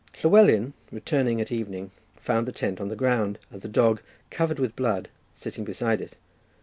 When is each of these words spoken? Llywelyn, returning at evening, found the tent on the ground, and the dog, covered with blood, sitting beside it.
Llywelyn, 0.15 0.73
returning 0.91 1.39
at 1.39 1.51
evening, 1.51 1.91
found 2.15 2.47
the 2.47 2.51
tent 2.51 2.81
on 2.81 2.87
the 2.87 2.95
ground, 2.95 3.37
and 3.51 3.61
the 3.61 3.67
dog, 3.67 4.01
covered 4.31 4.57
with 4.57 4.75
blood, 4.75 5.09
sitting 5.35 5.63
beside 5.63 6.01
it. 6.01 6.17